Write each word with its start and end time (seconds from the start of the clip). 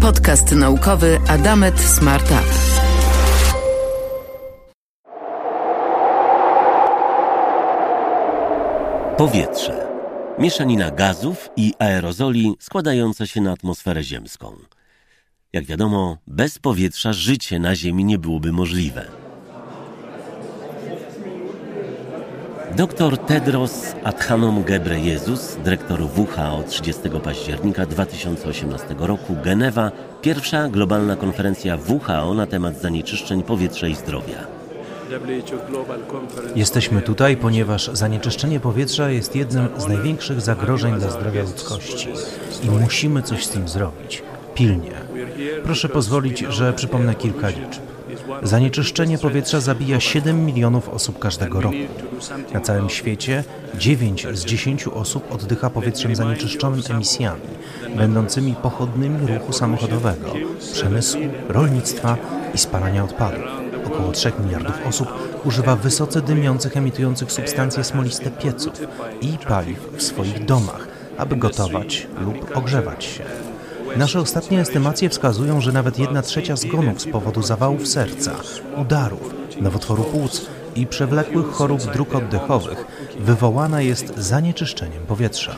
Podcast 0.00 0.52
naukowy 0.52 1.20
Adamet 1.28 1.80
Smart 1.80 2.30
Up. 2.30 2.42
Powietrze. 9.16 9.86
Mieszanina 10.38 10.90
gazów 10.90 11.48
i 11.56 11.74
aerozoli 11.78 12.54
składająca 12.60 13.26
się 13.26 13.40
na 13.40 13.52
atmosferę 13.52 14.02
ziemską. 14.02 14.56
Jak 15.52 15.64
wiadomo, 15.64 16.16
bez 16.26 16.58
powietrza 16.58 17.12
życie 17.12 17.58
na 17.58 17.76
Ziemi 17.76 18.04
nie 18.04 18.18
byłoby 18.18 18.52
możliwe. 18.52 19.19
Dr 22.76 23.18
Tedros 23.18 23.94
Adhanom 24.04 24.62
Ghebreyesus, 24.62 25.56
dyrektor 25.64 26.00
WHO 26.02 26.62
30 26.68 27.02
października 27.24 27.86
2018 27.86 28.94
roku, 28.98 29.36
Genewa, 29.44 29.90
pierwsza 30.22 30.68
globalna 30.68 31.16
konferencja 31.16 31.78
WHO 31.88 32.34
na 32.34 32.46
temat 32.46 32.80
zanieczyszczeń 32.80 33.42
powietrza 33.42 33.86
i 33.86 33.94
zdrowia. 33.94 34.46
Jesteśmy 36.56 37.02
tutaj, 37.02 37.36
ponieważ 37.36 37.90
zanieczyszczenie 37.92 38.60
powietrza 38.60 39.10
jest 39.10 39.36
jednym 39.36 39.68
z 39.78 39.88
największych 39.88 40.40
zagrożeń 40.40 40.98
dla 40.98 41.10
zdrowia 41.10 41.42
ludzkości 41.42 42.08
i 42.62 42.70
musimy 42.70 43.22
coś 43.22 43.44
z 43.44 43.48
tym 43.48 43.68
zrobić. 43.68 44.22
Pilnie. 44.54 44.92
Proszę 45.64 45.88
pozwolić, 45.88 46.38
że 46.38 46.72
przypomnę 46.72 47.14
kilka 47.14 47.48
liczb. 47.48 47.89
Zanieczyszczenie 48.42 49.18
powietrza 49.18 49.60
zabija 49.60 50.00
7 50.00 50.46
milionów 50.46 50.88
osób 50.88 51.18
każdego 51.18 51.60
roku. 51.60 51.76
Na 52.54 52.60
całym 52.60 52.90
świecie 52.90 53.44
9 53.74 54.26
z 54.32 54.44
10 54.44 54.86
osób 54.86 55.32
oddycha 55.32 55.70
powietrzem 55.70 56.16
zanieczyszczonym 56.16 56.80
emisjami, 56.90 57.40
będącymi 57.96 58.54
pochodnymi 58.62 59.26
ruchu 59.26 59.52
samochodowego, 59.52 60.32
przemysłu, 60.72 61.20
rolnictwa 61.48 62.16
i 62.54 62.58
spalania 62.58 63.04
odpadów. 63.04 63.44
Około 63.86 64.12
3 64.12 64.32
miliardów 64.44 64.86
osób 64.88 65.08
używa 65.44 65.76
wysoce 65.76 66.22
dymiących, 66.22 66.76
emitujących 66.76 67.32
substancje 67.32 67.84
smoliste 67.84 68.30
pieców 68.30 68.72
i 69.20 69.38
paliw 69.48 69.88
w 69.96 70.02
swoich 70.02 70.44
domach, 70.44 70.88
aby 71.18 71.36
gotować 71.36 72.06
lub 72.24 72.56
ogrzewać 72.56 73.04
się. 73.04 73.49
Nasze 73.96 74.20
ostatnie 74.20 74.60
estymacje 74.60 75.08
wskazują, 75.08 75.60
że 75.60 75.72
nawet 75.72 75.98
jedna 75.98 76.22
trzecia 76.22 76.56
zgonów 76.56 77.02
z 77.02 77.06
powodu 77.06 77.42
zawałów 77.42 77.88
serca, 77.88 78.36
udarów, 78.76 79.34
nowotworu 79.60 80.04
płuc 80.04 80.46
i 80.76 80.86
przewlekłych 80.86 81.46
chorób 81.46 81.92
dróg 81.92 82.14
oddechowych 82.14 82.84
wywołana 83.18 83.80
jest 83.80 84.16
zanieczyszczeniem 84.16 85.02
powietrza. 85.02 85.56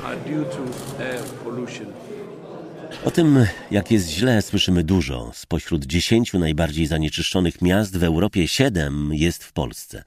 O 3.05 3.11
tym, 3.11 3.47
jak 3.71 3.91
jest 3.91 4.09
źle, 4.09 4.43
słyszymy 4.43 4.85
dużo. 4.85 5.31
Spośród 5.35 5.85
dziesięciu 5.85 6.39
najbardziej 6.39 6.87
zanieczyszczonych 6.87 7.63
miast 7.63 7.99
w 7.99 8.05
Europie 8.05 8.49
siedem 8.49 9.11
jest 9.13 9.45
w 9.45 9.53
Polsce. 9.53 10.03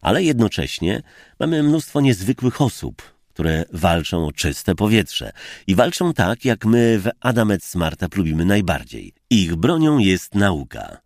Ale 0.00 0.22
jednocześnie 0.22 1.02
mamy 1.40 1.62
mnóstwo 1.62 2.00
niezwykłych 2.00 2.60
osób, 2.60 3.02
które 3.34 3.64
walczą 3.72 4.26
o 4.26 4.32
czyste 4.32 4.74
powietrze. 4.74 5.32
I 5.66 5.74
walczą 5.74 6.14
tak, 6.14 6.44
jak 6.44 6.64
my 6.64 6.98
w 6.98 7.08
Adamet 7.20 7.64
Smarta 7.64 8.06
lubimy 8.16 8.44
najbardziej. 8.44 9.12
Ich 9.30 9.56
bronią 9.56 9.98
jest 9.98 10.34
nauka. 10.34 11.00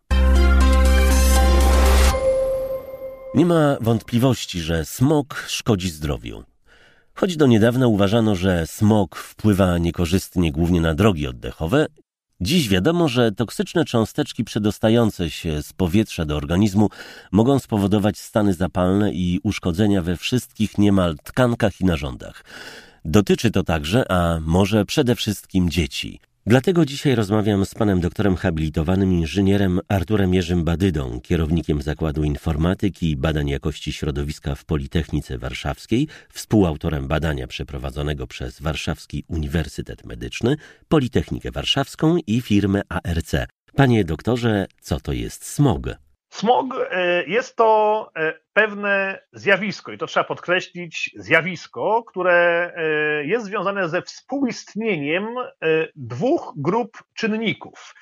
Nie 3.34 3.46
ma 3.46 3.76
wątpliwości, 3.80 4.60
że 4.60 4.84
smog 4.84 5.44
szkodzi 5.48 5.90
zdrowiu. 5.90 6.44
Choć 7.14 7.36
do 7.36 7.46
niedawna 7.46 7.86
uważano, 7.86 8.34
że 8.36 8.66
smog 8.66 9.16
wpływa 9.16 9.78
niekorzystnie 9.78 10.52
głównie 10.52 10.80
na 10.80 10.94
drogi 10.94 11.26
oddechowe, 11.26 11.86
dziś 12.40 12.68
wiadomo, 12.68 13.08
że 13.08 13.32
toksyczne 13.32 13.84
cząsteczki 13.84 14.44
przedostające 14.44 15.30
się 15.30 15.62
z 15.62 15.72
powietrza 15.72 16.24
do 16.24 16.36
organizmu 16.36 16.90
mogą 17.32 17.58
spowodować 17.58 18.18
stany 18.18 18.54
zapalne 18.54 19.12
i 19.12 19.40
uszkodzenia 19.42 20.02
we 20.02 20.16
wszystkich 20.16 20.78
niemal 20.78 21.16
tkankach 21.24 21.80
i 21.80 21.84
narządach. 21.84 22.44
Dotyczy 23.04 23.50
to 23.50 23.62
także, 23.62 24.12
a 24.12 24.40
może 24.40 24.84
przede 24.84 25.16
wszystkim 25.16 25.70
dzieci. 25.70 26.20
Dlatego 26.46 26.84
dzisiaj 26.84 27.14
rozmawiam 27.14 27.64
z 27.64 27.74
panem 27.74 28.00
doktorem 28.00 28.36
habilitowanym 28.36 29.12
inżynierem 29.12 29.80
Arturem 29.88 30.34
Jerzym 30.34 30.64
Badydą, 30.64 31.20
kierownikiem 31.20 31.82
Zakładu 31.82 32.24
Informatyki 32.24 33.10
i 33.10 33.16
Badań 33.16 33.48
Jakości 33.48 33.92
Środowiska 33.92 34.54
w 34.54 34.64
Politechnice 34.64 35.38
Warszawskiej, 35.38 36.08
współautorem 36.32 37.08
badania 37.08 37.46
przeprowadzonego 37.46 38.26
przez 38.26 38.60
Warszawski 38.60 39.24
Uniwersytet 39.28 40.06
Medyczny, 40.06 40.56
Politechnikę 40.88 41.50
Warszawską 41.50 42.16
i 42.26 42.40
firmę 42.40 42.82
ARC. 42.88 43.34
Panie 43.76 44.04
doktorze, 44.04 44.66
co 44.80 45.00
to 45.00 45.12
jest 45.12 45.44
smog? 45.46 46.03
Smog 46.34 46.74
e, 46.90 47.24
jest 47.24 47.56
to 47.56 48.10
e, 48.16 48.34
pewne 48.52 49.20
zjawisko, 49.32 49.92
i 49.92 49.98
to 49.98 50.06
trzeba 50.06 50.24
podkreślić, 50.24 51.10
zjawisko, 51.16 52.04
które 52.06 52.72
e, 52.76 53.24
jest 53.24 53.46
związane 53.46 53.88
ze 53.88 54.02
współistnieniem 54.02 55.26
dwóch 55.96 56.52
grup 56.56 56.98
czynników. 57.14 57.94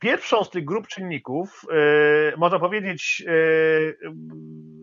Pierwszą 0.00 0.44
z 0.44 0.50
tych 0.50 0.64
grup 0.64 0.86
czynników, 0.86 1.62
można 2.36 2.58
powiedzieć, 2.58 3.22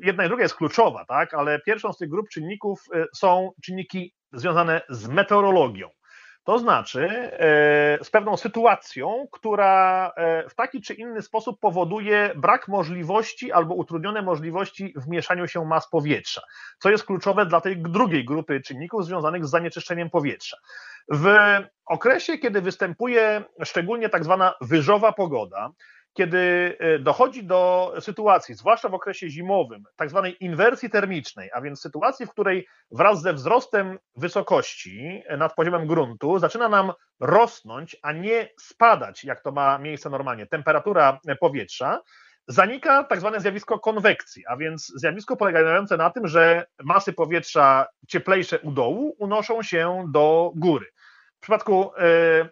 jedna 0.04 0.26
i 0.26 0.28
druga 0.28 0.44
jest 0.44 0.56
kluczowa, 0.56 1.06
tak? 1.06 1.34
ale 1.34 1.60
pierwszą 1.60 1.94
z 1.94 1.98
tych 1.98 2.10
grup 2.10 2.30
czynników 2.30 2.80
są 3.16 3.52
czynniki 3.64 4.14
związane 4.34 4.82
z 4.90 5.08
meteorologią. 5.08 5.90
To 6.44 6.60
znaczy 6.60 7.08
e, 7.08 8.04
z 8.04 8.10
pewną 8.10 8.38
sytuacją, 8.38 9.28
która 9.32 10.12
e, 10.16 10.50
w 10.50 10.56
taki 10.56 10.82
czy 10.82 10.94
inny 10.94 11.22
sposób 11.22 11.60
powoduje 11.60 12.32
brak 12.36 12.68
możliwości 12.68 13.52
albo 13.52 13.76
utrudnione 13.76 14.22
możliwości 14.22 14.94
w 14.96 15.08
mieszaniu 15.08 15.48
się 15.48 15.66
mas 15.66 15.90
powietrza, 15.90 16.42
co 16.80 16.90
jest 16.90 17.06
kluczowe 17.06 17.46
dla 17.46 17.62
tej 17.62 17.78
drugiej 17.78 18.26
grupy 18.26 18.62
czynników 18.62 19.06
związanych 19.06 19.46
z 19.46 19.50
zanieczyszczeniem 19.50 20.10
powietrza. 20.10 20.58
W 21.12 21.36
okresie, 21.86 22.38
kiedy 22.38 22.62
występuje 22.62 23.44
szczególnie 23.64 24.10
tak 24.10 24.24
zwana 24.24 24.54
wyżowa 24.62 25.12
pogoda, 25.12 25.70
kiedy 26.14 26.78
e, 26.80 27.00
dochodzi 27.00 27.44
do 27.44 27.94
sytuacji, 28.00 28.56
zwłaszcza 28.56 28.90
w 28.90 28.94
okresie 28.94 29.30
zimowym, 29.30 29.84
tak 29.96 30.10
zwanej 30.10 30.44
inwersji 30.44 30.90
termicznej, 30.90 31.50
a 31.54 31.62
więc 31.62 31.82
sytuacji, 31.82 32.26
w 32.26 32.30
której 32.32 32.68
wraz 32.92 33.22
ze 33.22 33.34
wzrostem 33.34 34.00
wysokości 34.16 35.24
nad 35.38 35.56
poziomem 35.56 35.88
gruntu 35.88 36.40
zaczyna 36.40 36.70
nam 36.70 36.92
rosnąć, 37.20 37.98
a 38.02 38.12
nie 38.12 38.50
spadać, 38.60 39.24
jak 39.24 39.42
to 39.42 39.52
ma 39.52 39.78
miejsce 39.78 40.10
normalnie, 40.10 40.48
temperatura 40.48 41.20
powietrza, 41.40 42.02
zanika 42.48 43.04
tak 43.04 43.20
zwane 43.20 43.40
zjawisko 43.40 43.80
konwekcji, 43.80 44.44
a 44.48 44.58
więc 44.58 44.94
zjawisko 44.96 45.38
polegające 45.38 45.98
na 45.98 46.10
tym, 46.10 46.28
że 46.28 46.66
masy 46.84 47.14
powietrza 47.14 47.88
cieplejsze 48.08 48.60
u 48.60 48.72
dołu 48.72 49.16
unoszą 49.20 49.64
się 49.64 50.06
do 50.12 50.52
góry. 50.56 50.86
W 51.38 51.42
przypadku 51.42 51.92
e, 51.98 52.04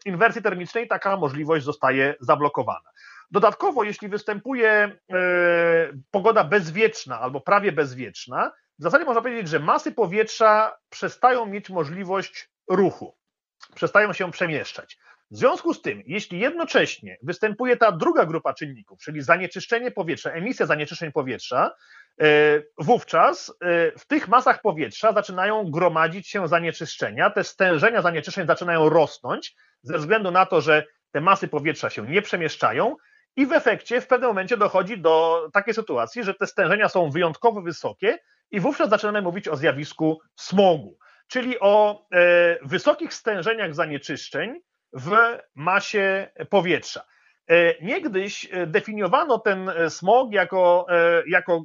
inwersji 0.06 0.42
termicznej 0.42 0.88
taka 0.88 1.18
możliwość 1.18 1.66
zostaje 1.66 2.16
zablokowana. 2.20 2.90
Dodatkowo, 3.32 3.84
jeśli 3.84 4.10
występuje 4.10 4.70
e, 4.70 4.98
pogoda 6.12 6.44
bezwieczna 6.44 7.20
albo 7.20 7.42
prawie 7.42 7.72
bezwieczna, 7.72 8.52
w 8.80 8.84
zasadzie 8.84 9.06
można 9.06 9.22
powiedzieć, 9.22 9.48
że 9.48 9.60
masy 9.60 9.92
powietrza 9.92 10.78
przestają 10.90 11.46
mieć 11.46 11.70
możliwość 11.70 12.50
ruchu, 12.70 13.18
przestają 13.76 14.14
się 14.14 14.32
przemieszczać. 14.32 14.98
W 15.32 15.38
związku 15.38 15.74
z 15.74 15.82
tym, 15.82 16.04
jeśli 16.06 16.40
jednocześnie 16.40 17.18
występuje 17.24 17.78
ta 17.78 17.92
druga 17.92 18.26
grupa 18.26 18.54
czynników, 18.54 19.00
czyli 19.00 19.22
zanieczyszczenie 19.22 19.92
powietrza, 19.92 20.32
emisja 20.32 20.66
zanieczyszczeń 20.66 21.12
powietrza, 21.12 21.76
e, 22.22 22.26
wówczas 22.78 23.50
e, 23.62 23.92
w 24.00 24.08
tych 24.08 24.28
masach 24.28 24.62
powietrza 24.62 25.14
zaczynają 25.14 25.72
gromadzić 25.72 26.30
się 26.30 26.48
zanieczyszczenia, 26.48 27.30
te 27.30 27.44
stężenia 27.44 28.02
zanieczyszczeń 28.02 28.48
zaczynają 28.48 28.90
rosnąć 28.90 29.56
ze 29.82 29.98
względu 29.98 30.32
na 30.32 30.46
to, 30.46 30.62
że 30.62 30.86
te 31.12 31.22
masy 31.22 31.48
powietrza 31.48 31.90
się 31.90 32.08
nie 32.08 32.22
przemieszczają 32.22 32.96
i 33.36 33.46
w 33.46 33.52
efekcie 33.54 34.02
w 34.02 34.08
pewnym 34.08 34.30
momencie 34.30 34.58
dochodzi 34.58 34.98
do 34.98 35.48
takiej 35.54 35.74
sytuacji, 35.74 36.24
że 36.24 36.34
te 36.34 36.48
stężenia 36.48 36.90
są 36.90 37.10
wyjątkowo 37.10 37.62
wysokie 37.62 38.20
i 38.52 38.60
wówczas 38.60 38.90
zaczynamy 38.90 39.22
mówić 39.22 39.48
o 39.48 39.56
zjawisku 39.56 40.20
smogu, 40.36 40.98
czyli 41.28 41.60
o 41.60 42.06
e, 42.14 42.58
wysokich 42.62 43.14
stężeniach 43.14 43.76
zanieczyszczeń 43.76 44.60
w 44.94 45.12
masie 45.56 46.32
powietrza. 46.50 47.02
E, 47.50 47.76
niegdyś 47.82 48.48
e, 48.52 48.68
definiowano 48.68 49.40
ten 49.40 49.70
e, 49.70 49.90
smog 49.90 50.34
jako, 50.34 50.86
jako 51.28 51.64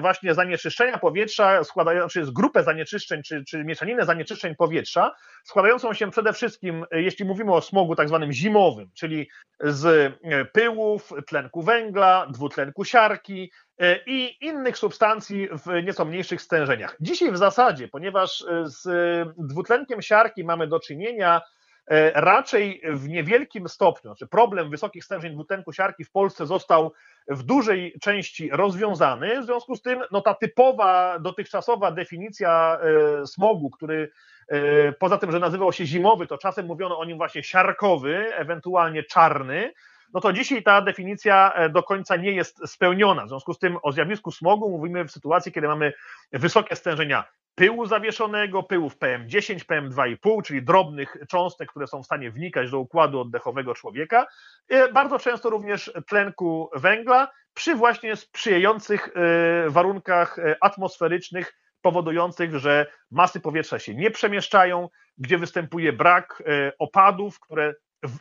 właśnie 0.00 0.34
zanieczyszczenia 0.34 0.98
powietrza, 0.98 1.64
składający 1.64 2.24
z 2.24 2.30
grupę 2.30 2.62
zanieczyszczeń, 2.62 3.22
czy, 3.22 3.44
czy 3.44 3.64
mieszaninę 3.64 4.04
zanieczyszczeń 4.04 4.54
powietrza, 4.56 5.14
składającą 5.44 5.94
się 5.94 6.10
przede 6.10 6.32
wszystkim, 6.32 6.84
jeśli 6.92 7.24
mówimy 7.24 7.52
o 7.52 7.60
smogu 7.60 7.96
tak 7.96 8.08
zwanym 8.08 8.32
zimowym, 8.32 8.90
czyli 8.94 9.28
z 9.60 10.12
pyłów, 10.52 11.12
tlenku 11.26 11.62
węgla, 11.62 12.26
dwutlenku 12.30 12.84
siarki 12.84 13.52
i 14.06 14.36
innych 14.40 14.78
substancji 14.78 15.48
w 15.52 15.84
nieco 15.84 16.04
mniejszych 16.04 16.42
stężeniach. 16.42 16.96
Dzisiaj 17.00 17.32
w 17.32 17.38
zasadzie, 17.38 17.88
ponieważ 17.88 18.44
z 18.64 18.88
dwutlenkiem 19.38 20.02
siarki 20.02 20.44
mamy 20.44 20.66
do 20.66 20.80
czynienia 20.80 21.40
raczej 22.14 22.82
w 22.84 23.08
niewielkim 23.08 23.68
stopniu, 23.68 24.10
znaczy 24.10 24.26
problem 24.26 24.70
wysokich 24.70 25.04
stężeń 25.04 25.32
dwutlenku 25.32 25.72
siarki 25.72 26.04
w 26.04 26.10
Polsce 26.10 26.46
został 26.46 26.92
w 27.28 27.42
dużej 27.42 27.98
części 28.02 28.50
rozwiązany, 28.52 29.42
w 29.42 29.44
związku 29.44 29.76
z 29.76 29.82
tym 29.82 30.00
no, 30.10 30.20
ta 30.20 30.34
typowa, 30.34 31.18
dotychczasowa 31.18 31.90
definicja 31.90 32.78
smogu, 33.24 33.70
który 33.70 34.10
poza 34.98 35.18
tym, 35.18 35.32
że 35.32 35.38
nazywał 35.38 35.72
się 35.72 35.86
zimowy, 35.86 36.26
to 36.26 36.38
czasem 36.38 36.66
mówiono 36.66 36.98
o 36.98 37.04
nim 37.04 37.16
właśnie 37.16 37.42
siarkowy, 37.42 38.34
ewentualnie 38.34 39.02
czarny, 39.02 39.72
no 40.14 40.20
to 40.20 40.32
dzisiaj 40.32 40.62
ta 40.62 40.82
definicja 40.82 41.52
e, 41.54 41.68
do 41.68 41.82
końca 41.82 42.16
nie 42.16 42.32
jest 42.32 42.60
spełniona. 42.66 43.24
W 43.24 43.28
związku 43.28 43.54
z 43.54 43.58
tym 43.58 43.78
o 43.82 43.92
zjawisku 43.92 44.30
smogu 44.30 44.70
mówimy 44.70 45.04
w 45.04 45.10
sytuacji, 45.10 45.52
kiedy 45.52 45.68
mamy 45.68 45.92
wysokie 46.32 46.76
stężenia 46.76 47.24
pyłu 47.58 47.86
zawieszonego, 47.86 48.62
pyłów 48.62 48.98
PM10, 48.98 49.64
PM2,5, 49.64 50.42
czyli 50.42 50.62
drobnych 50.62 51.16
cząstek, 51.28 51.70
które 51.70 51.86
są 51.86 52.02
w 52.02 52.06
stanie 52.06 52.30
wnikać 52.30 52.70
do 52.70 52.78
układu 52.78 53.20
oddechowego 53.20 53.74
człowieka. 53.74 54.26
E, 54.68 54.92
bardzo 54.92 55.18
często 55.18 55.50
również 55.50 55.92
tlenku 56.08 56.70
węgla 56.74 57.28
przy 57.54 57.74
właśnie 57.74 58.16
sprzyjających 58.16 59.08
e, 59.08 59.70
warunkach 59.70 60.36
atmosferycznych, 60.60 61.54
powodujących, 61.82 62.58
że 62.58 62.86
masy 63.10 63.40
powietrza 63.40 63.78
się 63.78 63.94
nie 63.94 64.10
przemieszczają, 64.10 64.88
gdzie 65.18 65.38
występuje 65.38 65.92
brak 65.92 66.42
opadów, 66.78 67.40
które 67.40 67.74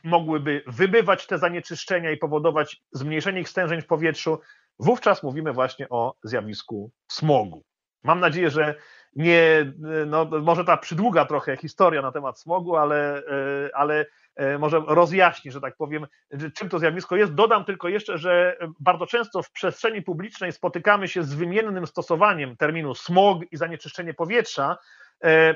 mogłyby 0.04 0.64
wybywać 0.68 1.28
te 1.28 1.38
zanieczyszczenia 1.38 2.12
i 2.12 2.18
powodować 2.18 2.82
zmniejszenie 2.92 3.42
ich 3.42 3.50
stężeń 3.50 3.82
w 3.82 3.88
powietrzu, 3.88 4.40
wówczas 4.80 5.24
mówimy 5.24 5.54
właśnie 5.54 5.90
o 5.90 6.16
zjawisku 6.24 6.92
smogu. 7.12 7.64
Mam 8.04 8.20
nadzieję, 8.20 8.50
że 8.50 8.76
nie, 9.18 9.74
no 10.08 10.26
może 10.26 10.66
ta 10.66 10.78
przydługa 10.78 11.26
trochę 11.26 11.58
historia 11.58 12.02
na 12.02 12.12
temat 12.12 12.40
smogu, 12.40 12.76
ale, 12.76 13.18
e, 13.18 13.76
ale 13.76 14.06
e, 14.36 14.58
może 14.58 14.82
rozjaśni, 14.88 15.52
że 15.52 15.62
tak 15.62 15.76
powiem, 15.78 16.08
czym 16.54 16.70
to 16.70 16.80
zjawisko 16.80 17.16
jest. 17.16 17.34
Dodam 17.34 17.66
tylko 17.66 17.90
jeszcze, 17.90 18.18
że 18.18 18.58
bardzo 18.80 19.08
często 19.08 19.44
w 19.44 19.52
przestrzeni 19.52 20.02
publicznej 20.02 20.52
spotykamy 20.52 21.08
się 21.08 21.24
z 21.24 21.34
wymiennym 21.34 21.88
stosowaniem 21.88 22.58
terminu 22.58 22.96
smog 22.96 23.42
i 23.52 23.58
zanieczyszczenie 23.58 24.14
powietrza. 24.14 24.78
E, 25.24 25.56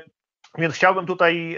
więc 0.57 0.75
chciałbym 0.75 1.05
tutaj 1.05 1.57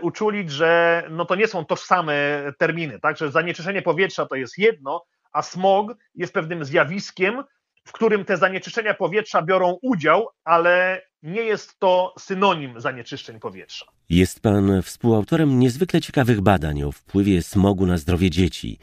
uczulić, 0.00 0.50
że 0.50 1.02
no 1.10 1.24
to 1.24 1.34
nie 1.34 1.46
są 1.48 1.64
tożsame 1.64 2.14
terminy, 2.58 3.00
tak? 3.00 3.16
Że 3.16 3.30
zanieczyszczenie 3.30 3.82
powietrza 3.82 4.26
to 4.26 4.34
jest 4.34 4.58
jedno, 4.58 5.04
a 5.32 5.42
smog 5.42 5.92
jest 6.14 6.34
pewnym 6.34 6.64
zjawiskiem, 6.64 7.44
w 7.84 7.92
którym 7.92 8.24
te 8.24 8.36
zanieczyszczenia 8.36 8.94
powietrza 8.94 9.42
biorą 9.42 9.78
udział, 9.82 10.28
ale 10.44 11.02
nie 11.22 11.42
jest 11.42 11.78
to 11.78 12.14
synonim 12.18 12.80
zanieczyszczeń 12.80 13.40
powietrza. 13.40 13.86
Jest 14.08 14.40
pan 14.40 14.82
współautorem 14.82 15.58
niezwykle 15.58 16.00
ciekawych 16.00 16.40
badań 16.40 16.82
o 16.82 16.92
wpływie 16.92 17.42
smogu 17.42 17.86
na 17.86 17.96
zdrowie 17.96 18.30
dzieci. 18.30 18.78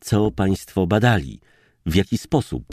Co 0.00 0.30
państwo 0.30 0.86
badali? 0.86 1.40
W 1.86 1.94
jaki 1.94 2.18
sposób? 2.18 2.64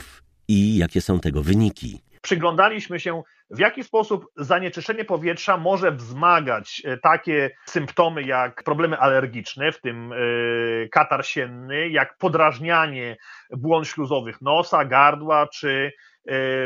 I 0.48 0.78
jakie 0.78 1.02
są 1.02 1.20
tego 1.20 1.44
wyniki? 1.44 2.02
Przyglądaliśmy 2.22 3.00
się 3.00 3.24
w 3.52 3.60
jaki 3.60 3.84
sposób 3.84 4.26
zanieczyszczenie 4.36 5.06
powietrza 5.06 5.58
może 5.58 5.92
wzmagać 5.92 6.82
e, 6.86 6.98
takie 6.98 7.52
symptomy 7.66 8.24
jak 8.24 8.64
problemy 8.64 9.00
alergiczne, 9.00 9.72
w 9.72 9.82
tym 9.82 10.14
e, 10.14 10.16
katar 10.88 11.26
sienny, 11.26 11.90
jak 11.90 12.18
podrażnianie 12.18 13.18
błon 13.52 13.86
śluzowych 13.86 14.42
nosa, 14.42 14.86
gardła, 14.86 15.48
czy 15.48 15.92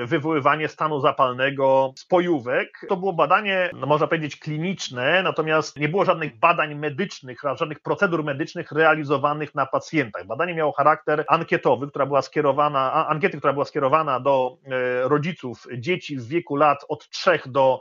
wywoływanie 0.05 0.67
stanu 0.67 0.99
zapalnego 0.99 1.93
spojówek. 1.97 2.85
To 2.89 2.97
było 2.97 3.13
badanie, 3.13 3.69
no 3.73 3.87
można 3.87 4.07
powiedzieć, 4.07 4.35
kliniczne, 4.35 5.23
natomiast 5.23 5.79
nie 5.79 5.89
było 5.89 6.05
żadnych 6.05 6.39
badań 6.39 6.75
medycznych, 6.75 7.41
żadnych 7.55 7.79
procedur 7.79 8.23
medycznych 8.23 8.71
realizowanych 8.71 9.55
na 9.55 9.65
pacjentach. 9.65 10.25
Badanie 10.25 10.53
miało 10.53 10.71
charakter 10.71 11.25
ankietowy, 11.27 11.87
która 11.87 12.05
była 12.05 12.21
skierowana, 12.21 13.07
ankiety, 13.07 13.37
która 13.37 13.53
była 13.53 13.65
skierowana 13.65 14.19
do 14.19 14.57
e, 14.65 15.07
rodziców 15.07 15.67
dzieci 15.77 16.17
w 16.17 16.27
wieku 16.27 16.55
lat 16.55 16.85
od 16.89 17.09
3 17.09 17.39
do 17.45 17.79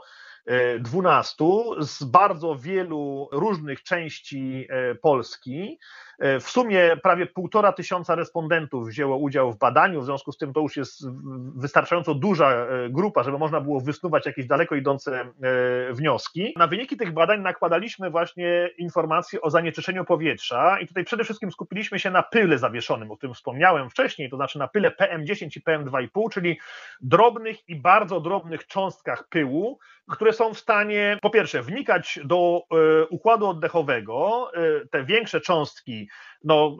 12 0.79 1.45
e, 1.45 1.83
z 1.85 2.03
bardzo 2.03 2.55
wielu 2.55 3.29
różnych 3.31 3.83
części 3.83 4.67
Polski. 5.01 5.79
E, 6.23 6.39
w 6.39 6.49
sumie 6.49 6.97
prawie 7.03 7.25
półtora 7.25 7.71
tysiąca 7.71 8.15
respondentów 8.15 8.87
wzięło 8.87 9.17
udział 9.17 9.51
w 9.51 9.57
badaniu, 9.57 10.01
w 10.01 10.05
związku 10.05 10.31
z 10.31 10.37
tym 10.37 10.53
to 10.53 10.59
już 10.59 10.77
jest 10.77 11.07
wystarczająco 11.55 12.15
duża 12.15 12.51
e, 12.51 12.89
grupa, 12.89 13.23
żeby 13.23 13.37
można 13.37 13.61
było 13.61 13.81
wysnuwać 13.81 14.25
jakieś 14.25 14.45
daleko 14.45 14.75
idące 14.75 15.21
e, 15.21 15.93
wnioski. 15.93 16.53
Na 16.57 16.67
wyniki 16.67 16.97
tych 16.97 17.13
badań 17.13 17.41
nakładaliśmy 17.41 18.09
właśnie 18.09 18.69
informacje 18.77 19.41
o 19.41 19.49
zanieczyszczeniu 19.49 20.05
powietrza 20.05 20.79
i 20.79 20.87
tutaj 20.87 21.03
przede 21.03 21.23
wszystkim 21.23 21.51
skupiliśmy 21.51 21.99
się 21.99 22.11
na 22.11 22.23
pyle 22.23 22.57
zawieszonym, 22.57 23.11
o 23.11 23.17
którym 23.17 23.33
wspomniałem 23.33 23.89
wcześniej, 23.89 24.29
to 24.29 24.35
znaczy 24.35 24.59
na 24.59 24.67
pyle 24.67 24.91
PM10 24.91 25.57
i 25.57 25.61
PM2,5, 25.61 26.29
czyli 26.31 26.59
drobnych 27.01 27.69
i 27.69 27.75
bardzo 27.75 28.19
drobnych 28.19 28.67
cząstkach 28.67 29.27
pyłu, 29.29 29.79
które 30.09 30.33
są 30.33 30.53
w 30.53 30.59
stanie 30.59 31.17
po 31.21 31.29
pierwsze 31.29 31.61
wnikać 31.61 32.19
do 32.25 32.61
układu 33.09 33.47
oddechowego, 33.47 34.51
te 34.91 35.03
większe 35.03 35.41
cząstki 35.41 36.07
no, 36.43 36.77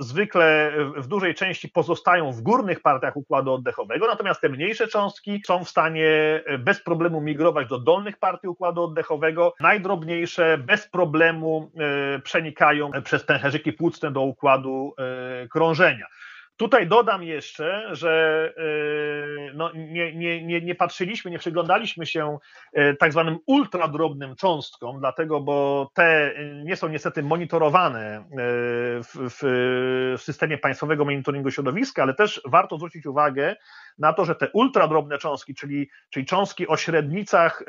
y, 0.00 0.02
zwykle 0.02 0.72
w 0.96 1.06
dużej 1.06 1.34
części 1.34 1.68
pozostają 1.68 2.32
w 2.32 2.40
górnych 2.40 2.80
partiach 2.80 3.16
układu 3.16 3.52
oddechowego, 3.52 4.06
natomiast 4.06 4.40
te 4.40 4.48
mniejsze 4.48 4.88
cząstki 4.88 5.42
są 5.46 5.64
w 5.64 5.68
stanie 5.68 6.42
bez 6.58 6.80
problemu 6.80 7.20
migrować 7.20 7.68
do 7.68 7.78
dolnych 7.78 8.18
partii 8.18 8.48
układu 8.48 8.82
oddechowego. 8.82 9.54
Najdrobniejsze 9.60 10.58
bez 10.58 10.88
problemu 10.88 11.70
y, 12.16 12.20
przenikają 12.20 12.90
przez 13.04 13.24
pęcherzyki 13.24 13.72
płucne 13.72 14.10
do 14.10 14.20
układu 14.20 14.94
y, 15.44 15.48
krążenia. 15.48 16.06
Tutaj 16.56 16.86
dodam 16.86 17.22
jeszcze, 17.22 17.88
że 17.92 18.52
y, 18.58 19.52
no, 19.54 19.70
nie, 19.74 20.14
nie, 20.14 20.44
nie, 20.44 20.60
nie 20.60 20.74
patrzyliśmy, 20.74 21.30
nie 21.30 21.38
przyglądaliśmy 21.38 22.06
się 22.06 22.38
y, 22.78 22.96
tak 22.98 23.12
zwanym 23.12 23.38
ultradrobnym 23.46 24.36
cząstkom, 24.36 25.00
dlatego, 25.00 25.40
bo 25.40 25.90
te 25.94 26.34
nie 26.64 26.76
są 26.76 26.88
niestety 26.88 27.22
monitorowane 27.22 28.24
w, 29.04 29.30
w, 29.30 29.38
w 30.18 30.22
systemie 30.22 30.58
państwowego 30.58 31.04
monitoringu 31.04 31.50
środowiska, 31.50 32.02
ale 32.02 32.14
też 32.14 32.40
warto 32.44 32.76
zwrócić 32.76 33.06
uwagę 33.06 33.56
na 33.98 34.12
to, 34.12 34.24
że 34.24 34.34
te 34.34 34.48
ultradrobne 34.52 35.18
cząstki, 35.18 35.54
czyli, 35.54 35.90
czyli 36.10 36.26
cząstki 36.26 36.68
o 36.68 36.76
średnicach 36.76 37.64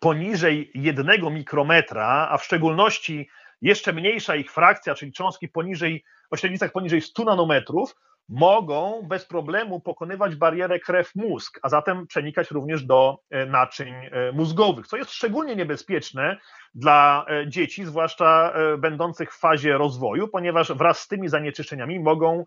poniżej 0.00 0.70
jednego 0.74 1.30
mikrometra, 1.30 2.28
a 2.30 2.38
w 2.38 2.44
szczególności 2.44 3.28
jeszcze 3.66 3.92
mniejsza 3.92 4.36
ich 4.36 4.52
frakcja, 4.52 4.94
czyli 4.94 5.12
cząstki 5.12 5.48
poniżej 5.48 6.04
o 6.30 6.36
średnicach 6.36 6.72
poniżej 6.72 7.00
100 7.00 7.24
nanometrów, 7.24 7.96
mogą 8.28 9.02
bez 9.02 9.26
problemu 9.26 9.80
pokonywać 9.80 10.36
barierę 10.36 10.80
krew-mózg, 10.80 11.58
a 11.62 11.68
zatem 11.68 12.06
przenikać 12.06 12.50
również 12.50 12.84
do 12.84 13.18
e, 13.30 13.46
naczyń 13.46 13.94
e, 13.94 14.32
mózgowych, 14.32 14.86
co 14.86 14.96
jest 14.96 15.10
szczególnie 15.10 15.56
niebezpieczne 15.56 16.36
dla 16.76 17.26
e, 17.28 17.48
dzieci, 17.48 17.84
zwłaszcza 17.84 18.52
będących 18.78 19.34
w 19.34 19.38
fazie 19.38 19.78
rozwoju, 19.78 20.28
ponieważ 20.28 20.72
wraz 20.72 20.98
z 20.98 21.08
tymi 21.08 21.28
zanieczyszczeniami 21.28 22.00
mogą, 22.00 22.44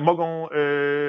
mogą 0.00 0.46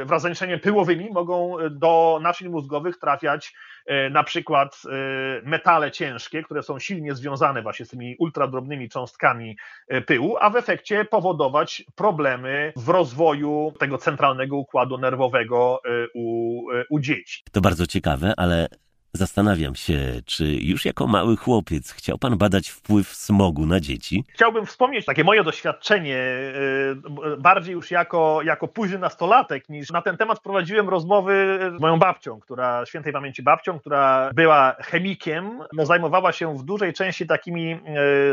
wraz 0.06 0.22
z 0.22 0.24
zanieczyszczeniami 0.24 0.62
pyłowymi 0.62 1.10
mogą 1.12 1.56
do 1.72 2.20
naczyń 2.22 2.50
mózgowych 2.50 2.98
trafiać 2.98 3.54
E, 3.90 4.10
na 4.10 4.24
przykład 4.24 4.82
e, 4.86 5.50
metale 5.50 5.92
ciężkie, 5.92 6.44
które 6.44 6.64
są 6.64 6.80
silnie 6.80 7.16
związane 7.16 7.62
właśnie 7.62 7.86
z 7.86 7.90
tymi 7.90 8.16
ultradrobnymi 8.20 8.90
cząstkami 8.90 9.58
e, 9.88 10.02
pyłu, 10.02 10.38
a 10.40 10.50
w 10.50 10.56
efekcie 10.56 11.06
powodować 11.06 11.84
problemy 11.96 12.74
w 12.76 12.90
rozwoju 12.90 13.74
tego 13.80 13.98
centralnego 13.98 14.58
układu 14.58 14.98
nerwowego 14.98 15.82
u, 16.16 16.62
u 16.90 17.00
dzieci. 17.00 17.44
To 17.52 17.62
bardzo 17.62 17.88
ciekawe, 17.88 18.34
ale 18.38 18.68
Zastanawiam 19.14 19.76
się, 19.76 20.00
czy 20.26 20.46
już 20.46 20.86
jako 20.86 21.08
mały 21.08 21.38
chłopiec 21.38 21.92
chciał 21.92 22.18
pan 22.18 22.38
badać 22.38 22.70
wpływ 22.70 23.08
smogu 23.08 23.66
na 23.66 23.80
dzieci? 23.80 24.26
Chciałbym 24.34 24.66
wspomnieć 24.66 25.06
takie 25.06 25.24
moje 25.24 25.44
doświadczenie, 25.44 26.18
y, 26.18 27.38
bardziej 27.38 27.74
już 27.74 27.92
jako, 27.92 28.42
jako 28.44 28.68
późny 28.68 29.00
nastolatek, 29.00 29.70
niż 29.70 29.92
na 29.92 30.02
ten 30.02 30.18
temat 30.18 30.40
prowadziłem 30.40 30.90
rozmowy 30.90 31.60
z 31.78 31.82
moją 31.82 32.00
babcią, 32.00 32.40
która, 32.40 32.86
świętej 32.86 33.14
pamięci 33.14 33.44
babcią, 33.44 33.80
która 33.80 34.32
była 34.34 34.76
chemikiem, 34.80 35.60
no, 35.74 35.86
zajmowała 35.86 36.32
się 36.32 36.58
w 36.58 36.64
dużej 36.64 36.94
części 36.94 37.28
takimi 37.28 37.80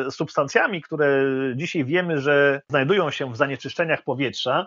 y, 0.06 0.10
substancjami, 0.10 0.82
które 0.82 1.24
dzisiaj 1.54 1.84
wiemy, 1.84 2.20
że 2.20 2.60
znajdują 2.68 3.10
się 3.10 3.32
w 3.32 3.36
zanieczyszczeniach 3.36 4.02
powietrza. 4.02 4.66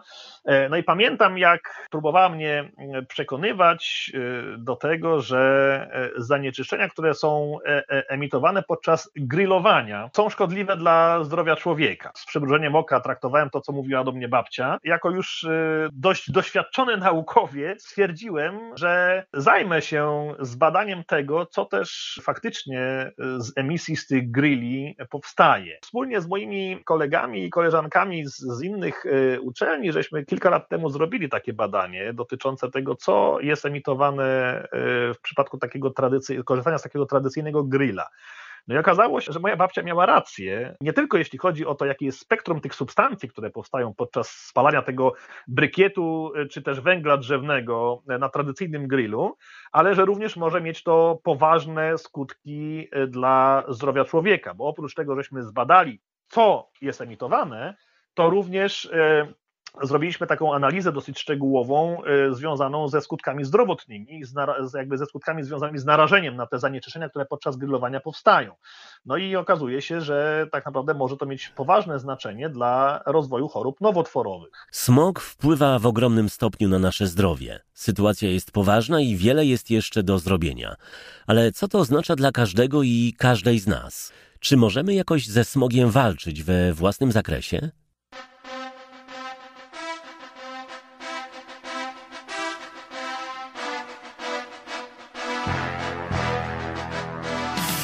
Y, 0.50 0.70
no 0.70 0.78
i 0.78 0.84
pamiętam, 0.84 1.38
jak 1.38 1.88
próbowała 1.92 2.30
mnie 2.30 2.72
przekonywać 3.08 4.12
do 4.58 4.76
tego, 4.76 5.22
że 5.22 5.99
zanieczyszczenia, 6.18 6.90
które 6.90 7.14
są 7.14 7.58
emitowane 7.88 8.64
podczas 8.64 9.12
grillowania, 9.16 10.10
są 10.16 10.30
szkodliwe 10.30 10.78
dla 10.78 11.24
zdrowia 11.24 11.56
człowieka. 11.56 12.12
Z 12.16 12.26
przymrużeniem 12.26 12.76
oka 12.76 13.00
traktowałem 13.00 13.50
to, 13.50 13.62
co 13.62 13.72
mówiła 13.72 14.04
do 14.04 14.12
mnie 14.12 14.28
babcia. 14.28 14.78
Jako 14.84 15.10
już 15.10 15.48
dość 15.94 16.32
doświadczony 16.32 16.98
naukowiec 16.98 17.84
stwierdziłem, 17.84 18.60
że 18.76 19.24
zajmę 19.34 19.82
się 19.82 20.34
zbadaniem 20.40 21.04
tego, 21.04 21.46
co 21.46 21.66
też 21.66 22.20
faktycznie 22.24 23.12
z 23.38 23.58
emisji 23.58 23.96
z 23.96 24.08
tych 24.08 24.32
grilli 24.32 24.96
powstaje. 25.10 25.78
Wspólnie 25.82 26.22
z 26.22 26.28
moimi 26.28 26.82
kolegami 26.86 27.46
i 27.46 27.50
koleżankami 27.50 28.26
z, 28.26 28.38
z 28.38 28.64
innych 28.64 29.04
uczelni, 29.42 29.92
żeśmy 29.92 30.26
kilka 30.26 30.50
lat 30.50 30.70
temu 30.70 30.90
zrobili 30.90 31.30
takie 31.30 31.54
badanie 31.54 32.14
dotyczące 32.14 32.72
tego, 32.72 32.96
co 32.96 33.38
jest 33.42 33.66
emitowane 33.66 34.24
e, 34.24 34.68
w 35.14 35.22
przypadku 35.22 35.58
takiego 35.58 35.89
tradycji, 35.90 36.44
korzystania 36.44 36.78
z 36.78 36.84
takiego 36.84 37.06
tradycyjnego 37.06 37.64
grilla. 37.64 38.08
No 38.68 38.76
i 38.76 38.78
okazało 38.78 39.22
się, 39.22 39.34
że 39.34 39.40
moja 39.40 39.56
babcia 39.56 39.84
miała 39.84 40.06
rację, 40.06 40.76
nie 40.82 40.94
tylko 40.94 41.18
jeśli 41.18 41.40
chodzi 41.40 41.66
o 41.66 41.76
to, 41.76 41.86
jakie 41.86 42.06
jest 42.06 42.20
spektrum 42.20 42.62
tych 42.62 42.76
substancji, 42.76 43.30
które 43.30 43.50
powstają 43.50 43.94
podczas 43.94 44.30
spalania 44.30 44.82
tego 44.82 45.14
brykietu 45.48 46.32
e, 46.36 46.46
czy 46.46 46.62
też 46.62 46.82
węgla 46.82 47.18
drzewnego 47.18 48.04
e, 48.10 48.18
na 48.18 48.30
tradycyjnym 48.30 48.88
grillu, 48.88 49.38
ale 49.72 49.96
że 49.96 50.06
również 50.06 50.38
może 50.38 50.62
mieć 50.62 50.84
to 50.84 51.20
poważne 51.24 51.98
skutki 51.98 52.90
dla 53.08 53.64
zdrowia 53.68 54.06
człowieka, 54.06 54.54
bo 54.54 54.68
oprócz 54.68 54.94
tego, 54.94 55.16
żeśmy 55.16 55.44
zbadali, 55.44 56.02
co 56.28 56.70
jest 56.82 57.02
emitowane, 57.02 57.76
to 58.14 58.30
również 58.30 58.90
zrobiliśmy 59.84 60.28
taką 60.28 60.54
analizę 60.54 60.92
dosyć 60.92 61.20
szczegółową 61.20 61.98
y, 62.30 62.36
związaną 62.36 62.88
ze 62.88 63.02
skutkami 63.02 63.46
zdrowotnymi, 63.46 64.22
jakby 64.74 64.98
ze 64.98 65.06
skutkami 65.06 65.44
związanymi 65.44 65.80
z 65.80 65.86
narażeniem 65.86 66.36
na 66.36 66.48
te 66.48 66.60
zanieczyszczenia, 66.60 67.10
które 67.10 67.26
podczas 67.26 67.58
grillowania 67.58 68.00
powstają. 68.00 68.56
No 69.06 69.18
i 69.18 69.36
okazuje 69.36 69.82
się, 69.82 70.02
że 70.02 70.48
tak 70.52 70.66
naprawdę 70.66 70.94
może 70.94 71.18
to 71.18 71.26
mieć 71.26 71.50
poważne 71.50 72.00
znaczenie 72.00 72.50
dla 72.50 73.02
rozwoju 73.06 73.48
chorób 73.48 73.82
nowotworowych. 73.82 74.68
Smog 74.72 75.20
wpływa 75.20 75.80
w 75.80 75.86
ogromnym 75.86 76.30
stopniu 76.30 76.70
na 76.70 76.80
nasze 76.80 77.08
zdrowie. 77.08 77.60
Sytuacja 77.74 78.30
jest 78.30 78.52
poważna 78.52 79.02
i 79.02 79.16
wiele 79.16 79.46
jest 79.46 79.70
jeszcze 79.70 80.04
do 80.04 80.20
zrobienia. 80.20 80.76
Ale 81.28 81.52
co 81.52 81.68
to 81.68 81.80
oznacza 81.80 82.16
dla 82.16 82.32
każdego 82.32 82.84
i 82.84 83.14
każdej 83.18 83.60
z 83.60 83.68
nas? 83.68 84.14
Czy 84.40 84.58
możemy 84.58 84.94
jakoś 84.94 85.28
ze 85.28 85.44
smogiem 85.44 85.90
walczyć 85.90 86.44
we 86.44 86.74
własnym 86.74 87.12
zakresie? 87.12 87.70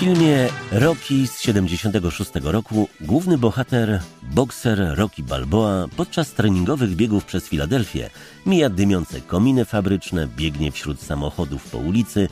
Filmie 0.06 0.50
Rocky 0.72 1.28
z 1.28 1.40
76 1.40 2.32
roku 2.44 2.90
główny 3.02 3.38
bohater, 3.38 4.02
bokser 4.24 4.98
Rocky 4.98 5.24
Balboa 5.24 5.86
podczas 5.98 6.32
treningowych 6.32 6.96
biegów 6.96 7.26
przez 7.26 7.48
Filadelfię 7.48 8.10
mija 8.46 8.70
dymiące 8.70 9.22
kominy 9.22 9.66
fabryczne, 9.66 10.28
biegnie 10.38 10.72
wśród 10.72 11.02
samochodów 11.02 11.70
po 11.70 11.78
ulicy, 11.78 12.28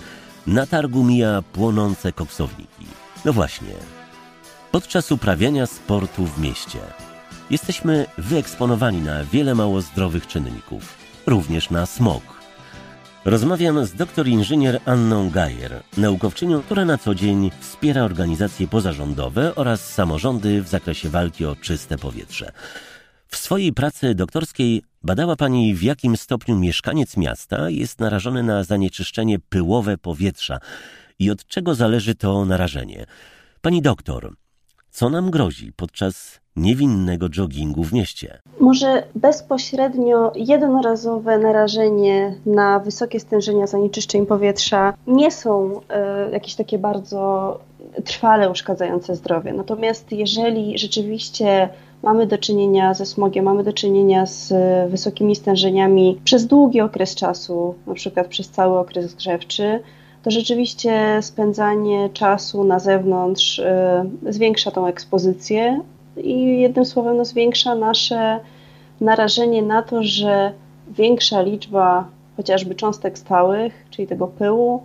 na 0.48 0.66
targu 0.66 1.04
mija 1.04 1.42
płonące 1.54 2.12
koksowniki. 2.12 2.86
No 3.26 3.34
właśnie, 3.34 3.74
podczas 4.72 5.12
uprawiania 5.12 5.66
sportu 5.66 6.26
w 6.26 6.40
mieście 6.40 6.80
jesteśmy 7.50 8.06
wyeksponowani 8.18 9.02
na 9.02 9.24
wiele 9.24 9.56
mało 9.56 9.82
zdrowych 9.82 10.28
czynników, 10.28 10.98
również 11.28 11.70
na 11.70 11.86
smog. 11.86 12.33
Rozmawiam 13.26 13.86
z 13.86 13.94
doktor 13.94 14.28
inżynier 14.28 14.80
Anną 14.86 15.30
Gajer, 15.30 15.84
naukowczynią, 15.98 16.62
która 16.62 16.86
na 16.86 16.98
co 16.98 17.16
dzień 17.16 17.52
wspiera 17.60 18.04
organizacje 18.04 18.68
pozarządowe 18.68 19.56
oraz 19.56 19.94
samorządy 19.94 20.62
w 20.62 20.68
zakresie 20.68 21.10
walki 21.10 21.46
o 21.46 21.56
czyste 21.56 21.98
powietrze. 21.98 22.52
W 23.28 23.38
swojej 23.38 23.74
pracy 23.74 24.16
doktorskiej 24.16 24.84
badała 25.04 25.36
Pani, 25.36 25.76
w 25.76 25.84
jakim 25.84 26.18
stopniu 26.18 26.60
mieszkaniec 26.60 27.18
miasta 27.18 27.70
jest 27.70 28.00
narażony 28.00 28.44
na 28.44 28.64
zanieczyszczenie 28.64 29.40
pyłowe 29.40 29.98
powietrza 29.98 30.60
i 31.20 31.32
od 31.32 31.46
czego 31.46 31.76
zależy 31.76 32.16
to 32.16 32.46
narażenie. 32.46 33.06
Pani 33.62 33.82
doktor, 33.82 34.34
co 34.94 35.10
nam 35.10 35.32
grozi 35.32 35.74
podczas 35.74 36.40
niewinnego 36.56 37.28
joggingu 37.38 37.84
w 37.84 37.94
mieście. 37.94 38.40
Może 38.60 39.04
bezpośrednio 39.16 40.32
jednorazowe 40.36 41.38
narażenie 41.38 42.36
na 42.46 42.80
wysokie 42.80 43.20
stężenia 43.20 43.68
zanieczyszczeń 43.68 44.26
powietrza 44.26 44.94
nie 45.08 45.32
są 45.32 45.80
y, 45.80 46.32
jakieś 46.32 46.56
takie 46.56 46.80
bardzo 46.80 47.60
trwale 48.04 48.50
uszkadzające 48.50 49.16
zdrowie. 49.16 49.54
Natomiast 49.54 50.12
jeżeli 50.12 50.78
rzeczywiście 50.78 51.70
mamy 52.04 52.28
do 52.28 52.38
czynienia 52.38 52.94
ze 52.94 53.06
smogiem, 53.06 53.46
mamy 53.46 53.64
do 53.64 53.74
czynienia 53.74 54.26
z 54.26 54.54
wysokimi 54.92 55.36
stężeniami 55.36 56.22
przez 56.24 56.48
długi 56.48 56.82
okres 56.82 57.16
czasu, 57.16 57.76
na 57.88 57.94
przykład 57.94 58.28
przez 58.28 58.50
cały 58.50 58.80
okres 58.80 59.16
grzewczy, 59.16 59.80
to 60.24 60.32
rzeczywiście 60.32 61.22
spędzanie 61.22 62.10
czasu 62.10 62.64
na 62.64 62.80
zewnątrz 62.80 63.60
y, 63.60 63.64
zwiększa 64.30 64.72
tą 64.72 64.88
ekspozycję 64.88 65.82
i 66.18 66.62
jednym 66.62 66.86
słowem 66.86 67.18
no, 67.18 67.26
zwiększa 67.26 67.76
nasze 67.76 68.40
narażenie 69.02 69.62
na 69.62 69.82
to, 69.82 70.04
że 70.04 70.54
większa 70.88 71.42
liczba 71.42 72.08
chociażby 72.38 72.76
cząstek 72.76 73.18
stałych, 73.18 73.86
czyli 73.90 74.08
tego 74.08 74.28
pyłu, 74.28 74.84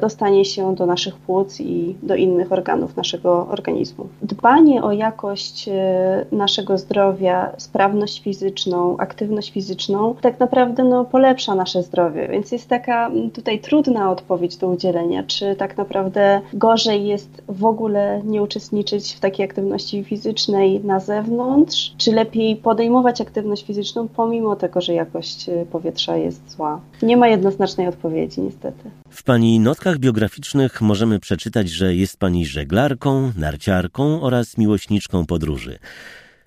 dostanie 0.00 0.44
się 0.44 0.74
do 0.74 0.86
naszych 0.86 1.16
płuc 1.16 1.60
i 1.60 1.96
do 2.02 2.14
innych 2.14 2.52
organów 2.52 2.96
naszego 2.96 3.46
organizmu. 3.48 4.08
Dbanie 4.22 4.82
o 4.82 4.92
jakość 4.92 5.68
e, 5.68 6.26
naszego 6.32 6.78
zdrowia, 6.78 7.52
sprawność 7.56 8.22
fizyczną, 8.22 8.96
aktywność 8.96 9.52
fizyczną 9.52 10.14
tak 10.20 10.40
naprawdę 10.40 10.84
no, 10.84 11.04
polepsza 11.04 11.54
nasze 11.54 11.82
zdrowie, 11.82 12.28
więc 12.28 12.52
jest 12.52 12.68
taka 12.68 13.10
tutaj 13.34 13.60
trudna 13.60 14.10
odpowiedź 14.10 14.56
do 14.56 14.68
udzielenia, 14.68 15.22
czy 15.22 15.56
tak 15.56 15.76
naprawdę 15.76 16.40
gorzej 16.52 17.06
jest 17.06 17.42
w 17.48 17.64
ogóle 17.64 18.20
nie 18.24 18.42
uczestniczyć 18.42 19.14
w 19.14 19.20
takiej 19.20 19.46
aktywności 19.46 20.04
fizycznej 20.04 20.80
na 20.84 21.00
zewnątrz, 21.00 21.94
czy 21.98 22.12
lepiej 22.12 22.56
podejmować 22.56 23.20
aktywność 23.20 23.66
fizyczną 23.66 24.08
pomimo 24.08 24.56
tego, 24.56 24.80
że 24.80 24.94
jakość 24.94 25.48
e, 25.48 25.66
powietrza 25.66 26.16
jest 26.16 26.50
zła. 26.50 26.80
Nie 27.02 27.16
ma 27.16 27.28
jednoznacznej 27.28 27.88
odpowiedzi 27.88 28.40
niestety. 28.40 28.90
W 29.10 29.22
pani 29.22 29.60
notkach 29.76 29.98
biograficznych 29.98 30.80
możemy 30.80 31.20
przeczytać, 31.20 31.68
że 31.68 31.94
jest 31.94 32.18
pani 32.18 32.46
żeglarką, 32.46 33.32
narciarką 33.36 34.22
oraz 34.22 34.58
miłośniczką 34.58 35.26
podróży. 35.26 35.78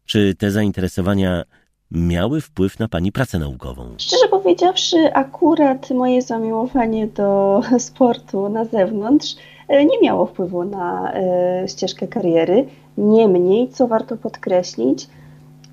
Czy 0.06 0.36
te 0.36 0.52
zainteresowania 0.52 1.44
miały 1.92 2.42
wpływ 2.42 2.80
na 2.80 2.88
pani 2.88 3.12
pracę 3.12 3.40
naukową? 3.40 3.96
Szczerze 3.98 4.28
powiedziawszy, 4.28 5.14
akurat 5.14 5.90
moje 5.90 6.22
zamiłowanie 6.22 7.08
do 7.08 7.62
sportu 7.88 8.50
na 8.50 8.66
zewnątrz 8.66 9.36
e, 9.68 9.86
nie 9.86 10.00
miało 10.02 10.26
wpływu 10.26 10.64
na 10.64 11.14
e, 11.14 11.68
ścieżkę 11.68 12.08
kariery. 12.08 12.68
Niemniej, 12.98 13.70
co 13.70 13.88
warto 13.88 14.18
podkreślić, 14.18 15.08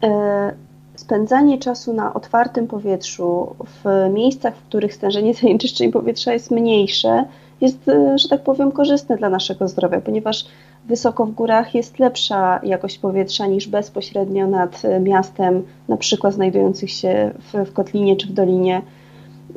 e, 0.02 0.52
spędzanie 0.96 1.58
czasu 1.58 1.92
na 1.92 2.14
otwartym 2.14 2.66
powietrzu, 2.66 3.56
w 3.60 4.10
miejscach, 4.14 4.56
w 4.56 4.62
których 4.62 4.94
stężenie 4.94 5.34
zanieczyszczeń 5.34 5.92
powietrza 5.98 6.32
jest 6.32 6.50
mniejsze, 6.50 7.24
jest, 7.60 7.88
e, 7.88 8.18
że 8.18 8.28
tak 8.28 8.42
powiem, 8.42 8.72
korzystne 8.72 9.16
dla 9.16 9.30
naszego 9.30 9.68
zdrowia, 9.68 10.00
ponieważ 10.00 10.46
wysoko 10.86 11.26
w 11.26 11.30
górach 11.30 11.74
jest 11.74 11.98
lepsza 11.98 12.60
jakość 12.62 12.98
powietrza 12.98 13.46
niż 13.46 13.68
bezpośrednio 13.68 14.46
nad 14.46 14.84
e, 14.84 15.00
miastem, 15.00 15.62
na 15.88 15.96
przykład 15.96 16.34
znajdujących 16.34 16.90
się 16.90 17.30
w, 17.38 17.68
w 17.68 17.72
kotlinie 17.72 18.16
czy 18.16 18.26
w 18.26 18.32
dolinie, 18.32 18.82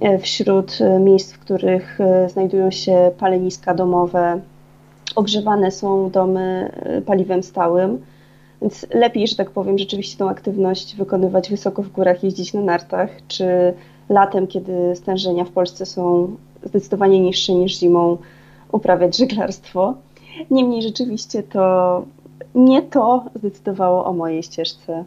e, 0.02 0.20
wśród 0.20 0.78
miejsc, 1.00 1.34
w 1.34 1.40
których 1.40 2.00
znajdują 2.28 2.72
się 2.72 3.12
paleniska 3.18 3.74
domowe, 3.74 4.40
ogrzewane 5.16 5.72
są 5.72 6.10
domy 6.10 6.72
paliwem 7.06 7.44
stałym 7.44 8.00
więc 8.62 8.86
lepiej, 8.94 9.28
że 9.28 9.36
tak 9.36 9.52
powiem, 9.52 9.78
rzeczywiście 9.78 10.18
tą 10.18 10.30
aktywność 10.30 10.96
wykonywać 10.96 11.50
wysoko 11.50 11.84
w 11.84 11.90
górach, 11.90 12.24
jeździć 12.24 12.54
na 12.54 12.62
nartach, 12.62 13.10
czy 13.28 13.74
latem, 14.10 14.48
kiedy 14.48 14.96
stężenia 14.96 15.46
w 15.46 15.52
Polsce 15.52 15.86
są 15.86 16.36
zdecydowanie 16.64 17.20
niższe 17.20 17.54
niż 17.54 17.80
zimą, 17.80 18.18
uprawiać 18.72 19.18
żeglarstwo. 19.18 19.94
Niemniej 20.52 20.82
rzeczywiście 20.82 21.44
to 21.44 22.06
nie 22.56 22.82
to 22.82 23.26
zdecydowało 23.36 24.06
o 24.06 24.14
mojej 24.14 24.44
ścieżce 24.44 25.04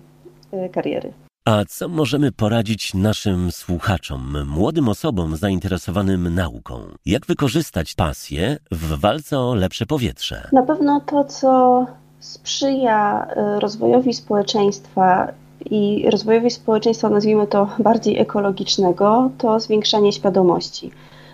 y, 0.54 0.68
kariery. 0.68 1.12
A 1.44 1.64
co 1.64 1.88
możemy 1.88 2.32
poradzić 2.32 2.94
naszym 2.94 3.52
słuchaczom, 3.52 4.46
młodym 4.46 4.88
osobom 4.88 5.36
zainteresowanym 5.36 6.34
nauką? 6.34 6.80
Jak 7.06 7.26
wykorzystać 7.26 7.94
pasję 7.94 8.56
w 8.70 9.00
walce 9.00 9.38
o 9.38 9.54
lepsze 9.54 9.86
powietrze? 9.86 10.48
Na 10.52 10.62
pewno 10.62 11.00
to, 11.00 11.24
co 11.24 11.86
sprzyja 12.20 13.26
y, 13.56 13.60
rozwojowi 13.60 14.14
społeczeństwa 14.14 15.32
i 15.70 16.10
rozwojowi 16.10 16.50
społeczeństwa, 16.50 17.10
nazwijmy 17.10 17.46
to 17.46 17.68
bardziej 17.78 18.18
ekologicznego, 18.18 19.30
to 19.38 19.60
zwiększanie 19.60 20.12
świadomości. 20.12 20.90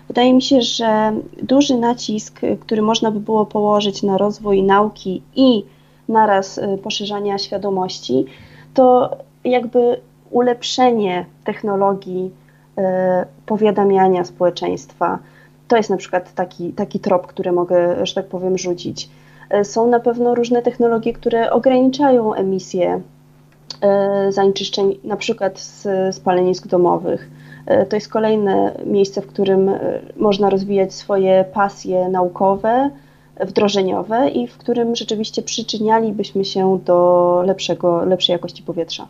Wydaje 0.09 0.33
mi 0.33 0.41
się, 0.41 0.61
że 0.61 1.13
duży 1.43 1.77
nacisk, 1.77 2.41
który 2.59 2.81
można 2.81 3.11
by 3.11 3.19
było 3.19 3.45
położyć 3.45 4.03
na 4.03 4.17
rozwój 4.17 4.63
nauki 4.63 5.21
i 5.35 5.63
naraz 6.07 6.59
poszerzania 6.83 7.37
świadomości, 7.37 8.25
to 8.73 9.17
jakby 9.43 10.01
ulepszenie 10.31 11.25
technologii 11.43 12.31
powiadamiania 13.45 14.23
społeczeństwa. 14.23 15.19
To 15.67 15.77
jest 15.77 15.89
na 15.89 15.97
przykład 15.97 16.33
taki, 16.33 16.73
taki 16.73 16.99
trop, 16.99 17.27
który 17.27 17.51
mogę, 17.51 18.05
że 18.05 18.15
tak 18.15 18.27
powiem, 18.27 18.57
rzucić. 18.57 19.09
Są 19.63 19.87
na 19.87 19.99
pewno 19.99 20.35
różne 20.35 20.61
technologie, 20.61 21.13
które 21.13 21.51
ograniczają 21.51 22.33
emisję 22.33 23.01
zanieczyszczeń, 24.29 24.95
na 25.03 25.17
przykład 25.17 25.59
z 25.59 25.87
spalenisk 26.15 26.67
domowych. 26.67 27.29
E, 27.69 27.85
to 27.85 27.95
jest 27.95 28.09
kolejne 28.09 28.75
miejsce, 28.85 29.21
w 29.21 29.27
którym 29.27 29.69
e, 29.69 29.79
można 30.17 30.49
rozwijać 30.49 30.93
swoje 30.93 31.45
pasje 31.53 32.09
naukowe, 32.09 32.89
wdrożeniowe 33.39 34.29
i 34.29 34.47
w 34.47 34.57
którym 34.57 34.95
rzeczywiście 34.95 35.41
przyczynialibyśmy 35.41 36.45
się 36.45 36.79
do 36.85 37.43
lepszego, 37.45 38.05
lepszej 38.05 38.33
jakości 38.33 38.63
powietrza. 38.63 39.07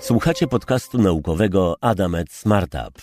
Słuchacie 0.00 0.46
podcastu 0.46 0.98
naukowego 0.98 1.76
Adamet 1.80 2.32
Smartup. 2.32 2.94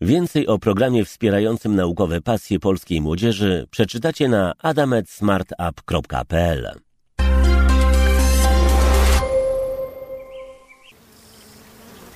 Więcej 0.00 0.46
o 0.46 0.58
programie 0.58 1.04
wspierającym 1.04 1.76
naukowe 1.76 2.20
pasje 2.20 2.58
polskiej 2.58 3.00
młodzieży 3.00 3.66
przeczytacie 3.70 4.28
na 4.28 4.52
adametsmartup.pl. 4.62 6.87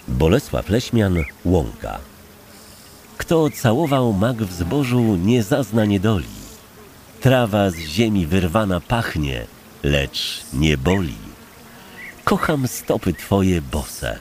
Bolesław 0.09 0.69
Leśmian, 0.69 1.25
Łąka. 1.45 1.99
Kto 3.19 3.51
całował 3.51 4.13
mak 4.13 4.37
w 4.37 4.53
zbożu, 4.53 5.17
nie 5.17 5.43
zazna 5.43 5.85
niedoli. 5.85 6.43
Trawa 7.21 7.71
z 7.71 7.77
ziemi 7.77 8.27
wyrwana 8.27 8.81
pachnie, 8.81 9.47
lecz 9.83 10.43
nie 10.53 10.79
boli. 10.79 11.15
Kocham 12.25 12.69
stopy 12.69 13.15
twoje 13.15 13.63
bose, 13.63 14.19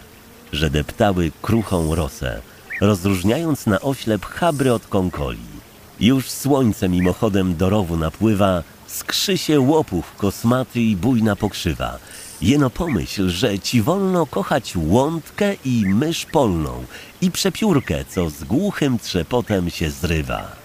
że 0.53 0.69
deptały 0.69 1.31
kruchą 1.41 1.95
rosę, 1.95 2.41
rozróżniając 2.81 3.65
na 3.65 3.81
oślep 3.81 4.25
chabry 4.25 4.73
od 4.73 4.87
kąkoli. 4.87 5.51
Już 5.99 6.29
słońce 6.29 6.89
mimochodem 6.89 7.55
do 7.55 7.69
rowu 7.69 7.97
napływa, 7.97 8.63
skrzy 8.91 9.37
się 9.37 9.59
łopów 9.59 10.15
kosmaty 10.15 10.81
i 10.81 10.95
bujna 10.95 11.35
pokrzywa– 11.35 11.97
Jeno 12.41 12.69
pomyśl, 12.69 13.29
że 13.29 13.59
ci 13.59 13.81
wolno 13.81 14.25
kochać 14.25 14.73
łątkę 14.75 15.53
i 15.65 15.85
mysz 15.85 16.25
polną 16.25 16.85
i 17.21 17.31
przepiórkę, 17.31 18.05
co 18.05 18.29
z 18.29 18.43
głuchym 18.43 18.99
trzepotem 18.99 19.69
się 19.69 19.89
zrywa. 19.89 20.55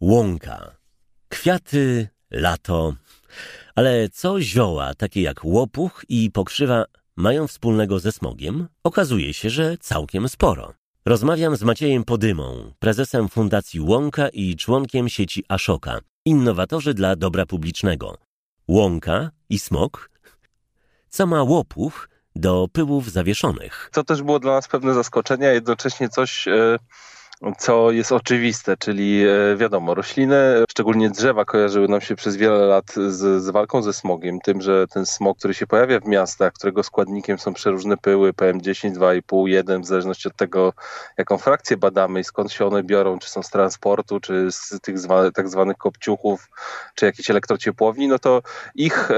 Łąka. 0.00 0.76
Kwiaty, 1.28 2.08
lato. 2.30 2.94
Ale 3.74 4.08
co 4.08 4.40
zioła, 4.40 4.94
takie 4.94 5.22
jak 5.22 5.44
łopuch 5.44 6.04
i 6.08 6.30
pokrzywa, 6.30 6.84
mają 7.16 7.46
wspólnego 7.46 8.00
ze 8.00 8.12
smogiem? 8.12 8.68
Okazuje 8.84 9.34
się, 9.34 9.50
że 9.50 9.78
całkiem 9.78 10.28
sporo. 10.28 10.79
Rozmawiam 11.04 11.56
z 11.56 11.62
Maciejem 11.62 12.04
Podymą, 12.04 12.72
prezesem 12.78 13.28
Fundacji 13.28 13.80
Łąka 13.80 14.28
i 14.28 14.56
członkiem 14.56 15.08
sieci 15.08 15.44
Ashoka, 15.48 15.98
innowatorzy 16.24 16.94
dla 16.94 17.16
dobra 17.16 17.46
publicznego. 17.46 18.18
Łąka 18.68 19.30
i 19.48 19.58
smog? 19.58 20.10
Co 21.08 21.26
ma 21.26 21.42
łopuch 21.42 22.08
do 22.36 22.68
pyłów 22.72 23.10
zawieszonych? 23.10 23.90
To 23.92 24.04
też 24.04 24.22
było 24.22 24.38
dla 24.38 24.52
nas 24.52 24.68
pewne 24.68 24.94
zaskoczenie, 24.94 25.48
a 25.48 25.52
jednocześnie 25.52 26.08
coś 26.08 26.48
e, 26.48 26.78
co 27.58 27.90
jest 27.90 28.12
oczywiste, 28.12 28.76
czyli 28.76 29.24
e, 29.26 29.56
wiadomo, 29.56 29.94
rośliny, 29.94 30.64
szczególnie 30.70 31.10
drzewa, 31.10 31.44
kojarzyły 31.44 31.88
nam 31.88 32.00
się 32.00 32.16
przez 32.16 32.36
wiele 32.36 32.58
lat 32.58 32.92
z, 32.94 33.42
z, 33.42 33.50
walką 33.50 33.82
ze 33.82 33.92
smogiem, 33.92 34.40
tym, 34.40 34.60
że 34.60 34.86
ten 34.86 35.06
smog, 35.06 35.38
który 35.38 35.54
się 35.54 35.66
pojawia 35.66 36.00
w 36.00 36.06
miastach, 36.06 36.52
którego 36.52 36.82
składnikiem 36.82 37.38
są 37.38 37.54
przeróżne 37.54 37.96
pyły, 37.96 38.32
PM10, 38.32 38.92
2,5, 38.92 39.46
1, 39.48 39.82
w 39.82 39.86
zależności 39.86 40.28
od 40.28 40.36
tego, 40.36 40.72
jaką 41.18 41.38
frakcję 41.38 41.76
badamy 41.76 42.20
i 42.20 42.24
skąd 42.24 42.52
się 42.52 42.66
one 42.66 42.82
biorą, 42.82 43.18
czy 43.18 43.30
są 43.30 43.42
z 43.42 43.50
transportu, 43.50 44.20
czy 44.20 44.52
z 44.52 44.80
tych 44.82 44.98
zwa, 44.98 45.30
tak 45.30 45.48
zwanych 45.48 45.76
kopciuchów, 45.76 46.48
czy 46.94 47.06
jakichś 47.06 47.30
elektrociepłowni, 47.30 48.08
no 48.08 48.18
to 48.18 48.42
ich, 48.74 49.08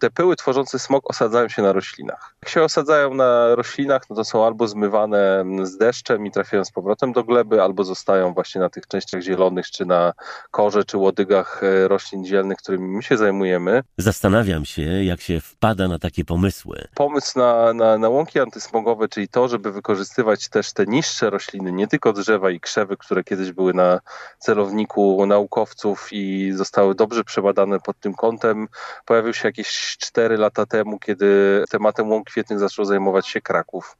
te 0.00 0.10
pyły 0.10 0.36
tworzące 0.36 0.78
smog 0.78 1.10
osadzają 1.10 1.48
się 1.48 1.62
na 1.62 1.72
roślinach. 1.72 2.34
Jak 2.42 2.48
się 2.48 2.62
osadzają 2.62 3.14
na 3.14 3.54
roślinach, 3.54 4.02
no 4.10 4.16
to 4.16 4.24
są 4.24 4.46
albo 4.46 4.68
zmywane 4.68 5.44
z 5.62 5.76
deszczem 5.76 6.26
i 6.26 6.30
trafiają 6.30 6.64
z 6.64 6.72
powrotem 6.72 7.12
do 7.12 7.24
gleby, 7.24 7.53
albo 7.62 7.84
zostają 7.84 8.34
właśnie 8.34 8.60
na 8.60 8.70
tych 8.70 8.86
częściach 8.86 9.22
zielonych, 9.22 9.66
czy 9.70 9.86
na 9.86 10.12
korze, 10.50 10.84
czy 10.84 10.98
łodygach 10.98 11.62
e, 11.62 11.88
roślin 11.88 12.24
zielnych, 12.24 12.58
którymi 12.58 12.96
my 12.96 13.02
się 13.02 13.16
zajmujemy. 13.16 13.82
Zastanawiam 13.98 14.64
się, 14.64 14.82
jak 14.82 15.20
się 15.20 15.40
wpada 15.40 15.88
na 15.88 15.98
takie 15.98 16.24
pomysły. 16.24 16.84
Pomysł 16.94 17.38
na, 17.38 17.74
na, 17.74 17.98
na 17.98 18.08
łąki 18.08 18.40
antysmogowe, 18.40 19.08
czyli 19.08 19.28
to, 19.28 19.48
żeby 19.48 19.72
wykorzystywać 19.72 20.48
też 20.48 20.72
te 20.72 20.86
niższe 20.86 21.30
rośliny, 21.30 21.72
nie 21.72 21.86
tylko 21.86 22.12
drzewa 22.12 22.50
i 22.50 22.60
krzewy, 22.60 22.96
które 22.96 23.24
kiedyś 23.24 23.52
były 23.52 23.74
na 23.74 24.00
celowniku 24.38 25.26
naukowców 25.26 26.08
i 26.12 26.52
zostały 26.52 26.94
dobrze 26.94 27.24
przebadane 27.24 27.80
pod 27.80 28.00
tym 28.00 28.14
kątem, 28.14 28.68
pojawił 29.04 29.34
się 29.34 29.48
jakieś 29.48 29.96
4 30.00 30.36
lata 30.36 30.66
temu, 30.66 30.98
kiedy 30.98 31.64
tematem 31.70 32.10
łąk 32.10 32.26
kwietnych 32.26 32.58
zaczął 32.58 32.84
zajmować 32.84 33.28
się 33.28 33.40
Kraków. 33.40 33.96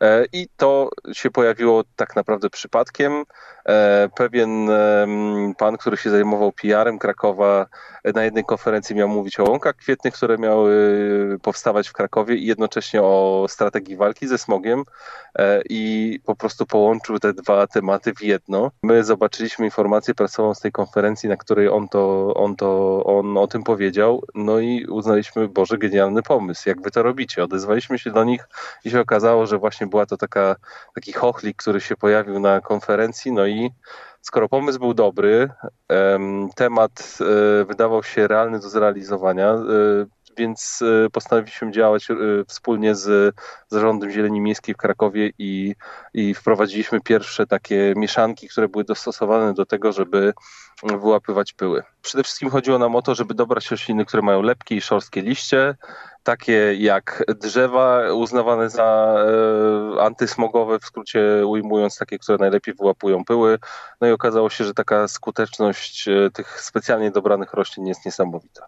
E, 0.00 0.24
I 0.32 0.48
to 0.56 0.90
się 1.12 1.30
pojawiło 1.30 1.84
tak 1.96 2.16
naprawdę 2.16 2.50
przypadkiem. 2.50 3.24
E, 3.68 4.08
pewien 4.16 4.68
pan, 5.58 5.76
który 5.76 5.96
się 5.96 6.10
zajmował 6.10 6.52
PR-em 6.52 6.98
Krakowa, 6.98 7.66
na 8.14 8.24
jednej 8.24 8.44
konferencji 8.44 8.96
miał 8.96 9.08
mówić 9.08 9.40
o 9.40 9.50
łąkach 9.50 9.76
kwietnych, 9.76 10.14
które 10.14 10.38
miały 10.38 10.72
powstawać 11.42 11.88
w 11.88 11.92
Krakowie 11.92 12.34
i 12.34 12.46
jednocześnie 12.46 13.02
o 13.02 13.46
strategii 13.48 13.96
walki 13.96 14.26
ze 14.28 14.38
smogiem 14.38 14.84
e, 15.38 15.62
i 15.68 16.20
po 16.24 16.36
prostu 16.36 16.66
połączył 16.66 17.18
te 17.18 17.32
dwa 17.32 17.66
tematy 17.66 18.14
w 18.14 18.22
jedno. 18.22 18.70
My 18.82 19.04
zobaczyliśmy 19.04 19.64
informację 19.64 20.14
prasową 20.14 20.54
z 20.54 20.60
tej 20.60 20.72
konferencji, 20.72 21.28
na 21.28 21.36
której 21.36 21.68
on 21.68 21.88
to, 21.88 22.34
on 22.34 22.56
to 22.56 23.02
on 23.04 23.38
o 23.38 23.46
tym 23.46 23.62
powiedział, 23.62 24.22
no 24.34 24.58
i 24.58 24.86
uznaliśmy, 24.86 25.48
Boże, 25.48 25.78
genialny 25.78 26.22
pomysł, 26.22 26.68
jak 26.68 26.82
wy 26.82 26.90
to 26.90 27.02
robicie. 27.02 27.44
Odezwaliśmy 27.44 27.98
się 27.98 28.10
do 28.10 28.24
nich 28.24 28.48
i 28.84 28.90
się 28.90 29.00
okazało, 29.00 29.46
że 29.46 29.51
właśnie 29.58 29.86
była 29.86 30.06
to 30.06 30.16
taka, 30.16 30.56
taki 30.94 31.12
chochlik, 31.12 31.56
który 31.56 31.80
się 31.80 31.96
pojawił 31.96 32.40
na 32.40 32.60
konferencji, 32.60 33.32
no 33.32 33.46
i 33.46 33.70
skoro 34.20 34.48
pomysł 34.48 34.78
był 34.78 34.94
dobry, 34.94 35.48
temat 36.54 37.18
e, 37.20 37.64
wydawał 37.64 38.02
się 38.02 38.28
realny 38.28 38.60
do 38.60 38.68
zrealizowania, 38.68 39.50
e, 39.50 39.62
więc 40.36 40.82
e, 40.82 41.10
postanowiliśmy 41.10 41.70
działać 41.70 42.08
wspólnie 42.48 42.94
z 42.94 43.34
Zarządem 43.68 44.10
Zieleni 44.10 44.40
Miejskiej 44.40 44.74
w 44.74 44.78
Krakowie 44.78 45.30
i, 45.38 45.74
i 46.14 46.34
wprowadziliśmy 46.34 47.00
pierwsze 47.00 47.46
takie 47.46 47.92
mieszanki, 47.96 48.48
które 48.48 48.68
były 48.68 48.84
dostosowane 48.84 49.54
do 49.54 49.66
tego, 49.66 49.92
żeby 49.92 50.32
wyłapywać 50.82 51.52
pyły. 51.52 51.82
Przede 52.02 52.24
wszystkim 52.24 52.50
chodziło 52.50 52.78
nam 52.78 52.96
o 52.96 53.02
to, 53.02 53.14
żeby 53.14 53.34
dobrać 53.34 53.70
rośliny, 53.70 54.04
które 54.04 54.22
mają 54.22 54.42
lepkie 54.42 54.76
i 54.76 54.80
szorstkie 54.80 55.22
liście, 55.22 55.74
takie 56.22 56.74
jak 56.74 57.24
drzewa 57.40 58.12
uznawane 58.12 58.70
za 58.70 59.16
e, 59.96 60.02
antysmogowe, 60.02 60.78
w 60.78 60.84
skrócie 60.84 61.46
ujmując 61.46 61.98
takie, 61.98 62.18
które 62.18 62.38
najlepiej 62.38 62.74
wyłapują 62.74 63.24
pyły. 63.24 63.58
No 64.00 64.06
i 64.06 64.10
okazało 64.10 64.50
się, 64.50 64.64
że 64.64 64.74
taka 64.74 65.08
skuteczność 65.08 66.08
e, 66.08 66.30
tych 66.30 66.60
specjalnie 66.60 67.10
dobranych 67.10 67.52
roślin 67.52 67.86
jest 67.86 68.06
niesamowita, 68.06 68.66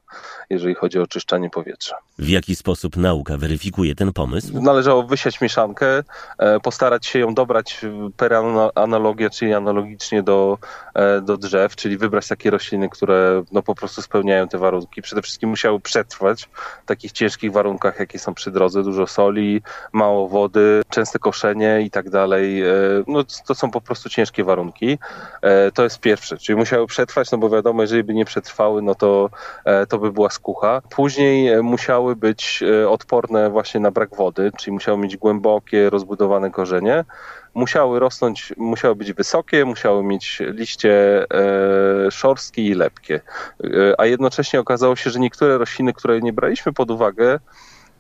jeżeli 0.50 0.74
chodzi 0.74 0.98
o 0.98 1.02
oczyszczanie 1.02 1.50
powietrza. 1.50 1.96
W 2.18 2.28
jaki 2.28 2.56
sposób 2.56 2.96
nauka 2.96 3.36
weryfikuje 3.36 3.94
ten 3.94 4.12
pomysł? 4.12 4.60
Należało 4.60 5.02
wysiać 5.02 5.40
mieszankę, 5.40 6.02
e, 6.38 6.60
postarać 6.60 7.06
się 7.06 7.18
ją 7.18 7.34
dobrać 7.34 7.80
per 8.16 8.34
analogia, 8.74 9.30
czyli 9.30 9.54
analogicznie 9.54 10.22
do, 10.22 10.58
do 11.22 11.36
drzew, 11.36 11.76
czyli 11.76 11.98
wybrać 11.98 12.28
takie 12.28 12.50
rośliny, 12.50 12.88
które 12.88 13.23
no, 13.52 13.62
po 13.62 13.74
prostu 13.74 14.02
spełniają 14.02 14.48
te 14.48 14.58
warunki. 14.58 15.02
Przede 15.02 15.22
wszystkim 15.22 15.50
musiały 15.50 15.80
przetrwać 15.80 16.48
w 16.82 16.87
takich 16.87 17.12
ciężkich 17.12 17.52
warunkach, 17.52 18.00
jakie 18.00 18.18
są 18.18 18.34
przy 18.34 18.50
drodze. 18.50 18.82
Dużo 18.82 19.06
soli, 19.06 19.62
mało 19.92 20.28
wody, 20.28 20.82
częste 20.88 21.18
koszenie 21.18 21.80
i 21.80 21.90
tak 21.90 22.10
dalej. 22.10 22.62
E, 22.62 22.72
no, 23.06 23.24
to 23.46 23.54
są 23.54 23.70
po 23.70 23.80
prostu 23.80 24.08
ciężkie 24.08 24.44
warunki. 24.44 24.98
E, 25.42 25.72
to 25.72 25.84
jest 25.84 26.00
pierwsze, 26.00 26.38
czyli 26.38 26.56
musiały 26.56 26.87
przetrwać, 26.87 27.30
no 27.30 27.38
bo 27.38 27.50
wiadomo, 27.50 27.82
jeżeli 27.82 28.04
by 28.04 28.14
nie 28.14 28.24
przetrwały, 28.24 28.82
no 28.82 28.94
to, 28.94 29.30
e, 29.64 29.87
to 29.87 29.98
by 29.98 30.12
była 30.12 30.30
skucha. 30.30 30.82
Później 30.90 31.62
musiały 31.62 32.16
być 32.16 32.64
odporne 32.88 33.50
właśnie 33.50 33.80
na 33.80 33.90
brak 33.90 34.16
wody, 34.16 34.52
czyli 34.58 34.72
musiały 34.72 34.98
mieć 34.98 35.16
głębokie, 35.16 35.90
rozbudowane 35.90 36.50
korzenie 36.50 37.04
musiały 37.54 38.00
rosnąć, 38.00 38.52
musiały 38.56 38.94
być 38.96 39.12
wysokie, 39.12 39.64
musiały 39.64 40.04
mieć 40.04 40.42
liście 40.46 41.24
e, 41.30 42.10
szorstkie 42.10 42.62
i 42.62 42.74
lepkie. 42.74 43.13
E, 43.14 43.94
a 43.98 44.07
jednocześnie 44.07 44.61
okazało 44.61 44.96
się, 44.96 45.11
że 45.11 45.20
niektóre 45.20 45.59
rośliny, 45.59 45.92
które 45.92 46.20
nie 46.20 46.33
braliśmy 46.33 46.72
pod 46.72 46.90
uwagę, 46.90 47.38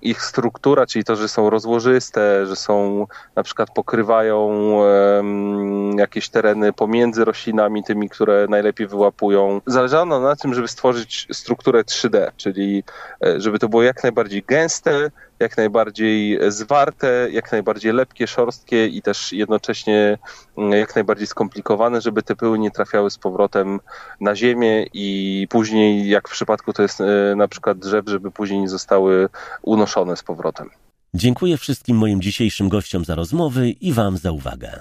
ich 0.04 0.22
struktura, 0.22 0.86
czyli 0.86 1.04
to, 1.04 1.16
że 1.16 1.28
są 1.28 1.50
rozłożyste, 1.50 2.46
że 2.46 2.56
są 2.56 3.06
na 3.36 3.42
przykład 3.42 3.70
pokrywają 3.74 4.38
um, 4.38 5.98
jakieś 5.98 6.28
tereny 6.28 6.72
pomiędzy 6.72 7.24
roślinami, 7.24 7.84
tymi, 7.84 8.08
które 8.08 8.46
najlepiej 8.48 8.86
wyłapują. 8.86 9.60
Zależało 9.66 10.20
na 10.20 10.36
tym, 10.36 10.54
żeby 10.54 10.68
stworzyć 10.68 11.26
strukturę 11.32 11.82
3D, 11.82 12.30
czyli 12.36 12.84
e, 13.24 13.40
żeby 13.40 13.58
to 13.58 13.68
było 13.68 13.82
jak 13.82 14.02
najbardziej 14.02 14.42
gęste, 14.42 15.10
jak 15.40 15.56
najbardziej 15.56 16.38
zwarte, 16.48 17.28
jak 17.32 17.52
najbardziej 17.52 17.92
lepkie, 17.92 18.26
szorstkie 18.26 18.86
i 18.86 19.02
też 19.02 19.32
jednocześnie 19.32 20.18
mm, 20.58 20.72
jak 20.72 20.94
najbardziej 20.94 21.26
skomplikowane, 21.26 22.00
żeby 22.00 22.22
te 22.22 22.36
pyły 22.36 22.58
nie 22.58 22.70
trafiały 22.70 23.10
z 23.10 23.18
powrotem 23.18 23.80
na 24.20 24.36
ziemię 24.36 24.86
i 24.92 25.46
później, 25.50 26.08
jak 26.08 26.28
w 26.28 26.32
przypadku 26.32 26.72
to 26.72 26.82
jest 26.82 27.00
e, 27.00 27.34
na 27.36 27.48
przykład 27.48 27.78
drzew, 27.78 28.04
żeby 28.08 28.30
później 28.30 28.60
nie 28.60 28.68
zostały 28.68 29.28
unoszone 29.62 30.16
z 30.16 30.22
powrotem. 30.22 30.70
Dziękuję 31.14 31.56
wszystkim 31.56 31.96
moim 31.96 32.22
dzisiejszym 32.22 32.68
gościom 32.68 33.04
za 33.04 33.14
rozmowy 33.14 33.70
i 33.70 33.92
Wam 33.92 34.16
za 34.16 34.32
uwagę. 34.32 34.80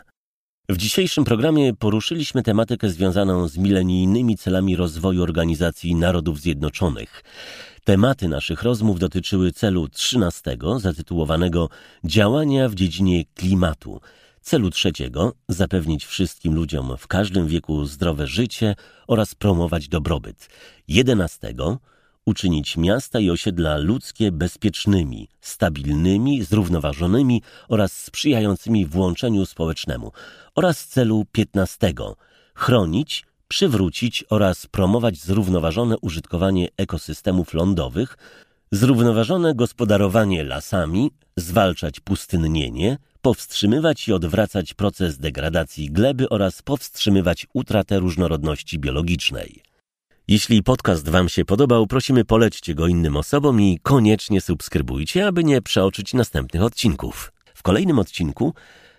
W 0.69 0.77
dzisiejszym 0.77 1.23
programie 1.23 1.73
poruszyliśmy 1.73 2.43
tematykę 2.43 2.89
związaną 2.89 3.47
z 3.47 3.57
milenijnymi 3.57 4.37
celami 4.37 4.75
rozwoju 4.75 5.23
Organizacji 5.23 5.95
Narodów 5.95 6.39
Zjednoczonych. 6.39 7.23
Tematy 7.83 8.27
naszych 8.27 8.63
rozmów 8.63 8.99
dotyczyły 8.99 9.51
celu 9.51 9.89
13, 9.89 10.57
zatytułowanego 10.77 11.69
Działania 12.03 12.69
w 12.69 12.75
dziedzinie 12.75 13.25
klimatu. 13.25 14.01
Celu 14.41 14.69
trzeciego 14.69 15.33
zapewnić 15.49 16.05
wszystkim 16.05 16.55
ludziom 16.55 16.97
w 16.97 17.07
każdym 17.07 17.47
wieku 17.47 17.85
zdrowe 17.85 18.27
życie 18.27 18.75
oraz 19.07 19.35
promować 19.35 19.87
dobrobyt. 19.87 20.49
11 20.87 21.53
uczynić 22.25 22.77
miasta 22.77 23.19
i 23.19 23.29
osiedla 23.29 23.77
ludzkie 23.77 24.31
bezpiecznymi, 24.31 25.29
stabilnymi, 25.41 26.43
zrównoważonymi 26.43 27.41
oraz 27.67 27.93
sprzyjającymi 28.03 28.85
włączeniu 28.85 29.45
społecznemu 29.45 30.11
oraz 30.55 30.87
celu 30.87 31.25
15 31.31 31.93
chronić, 32.55 33.25
przywrócić 33.53 34.23
oraz 34.29 34.67
promować 34.67 35.17
zrównoważone 35.17 35.95
użytkowanie 36.01 36.67
ekosystemów 36.77 37.53
lądowych, 37.53 38.17
zrównoważone 38.71 39.55
gospodarowanie 39.55 40.43
lasami, 40.43 41.11
zwalczać 41.37 41.99
pustynnienie, 41.99 42.97
powstrzymywać 43.21 44.07
i 44.07 44.13
odwracać 44.13 44.73
proces 44.73 45.17
degradacji 45.17 45.91
gleby 45.91 46.29
oraz 46.29 46.61
powstrzymywać 46.61 47.47
utratę 47.53 47.99
różnorodności 47.99 48.79
biologicznej. 48.79 49.61
Jeśli 50.27 50.63
podcast 50.63 51.09
Wam 51.09 51.29
się 51.29 51.45
podobał, 51.45 51.87
prosimy 51.87 52.25
polećcie 52.25 52.75
go 52.75 52.87
innym 52.87 53.17
osobom 53.17 53.61
i 53.61 53.79
koniecznie 53.83 54.41
subskrybujcie, 54.41 55.27
aby 55.27 55.43
nie 55.43 55.61
przeoczyć 55.61 56.13
następnych 56.13 56.63
odcinków. 56.63 57.31
W 57.53 57.63
kolejnym 57.63 57.99
odcinku 57.99 58.53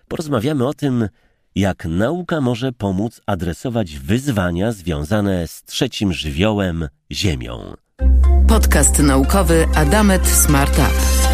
porozmawiamy 0.09 0.67
o 0.69 0.75
tym, 0.75 1.09
jak 1.55 1.85
nauka 1.85 2.41
może 2.41 2.73
pomóc 2.73 3.21
adresować 3.27 3.99
wyzwania 3.99 4.73
związane 4.73 5.49
z 5.49 5.63
trzecim 5.63 6.13
żywiołem 6.13 6.89
Ziemią. 7.13 7.75
Podcast 8.49 8.99
naukowy 8.99 9.67
Adamet 9.75 10.27
Smart 10.27 10.79
Up. 10.79 11.34